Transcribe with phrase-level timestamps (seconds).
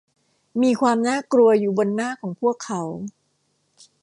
[0.61, 2.81] มีความน่ากลัวอยู่บนหน้าของพวกเขา